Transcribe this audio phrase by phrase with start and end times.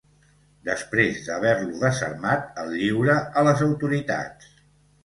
[0.69, 4.55] Després d'haver-lo desarmat, el lliura a les autoritats.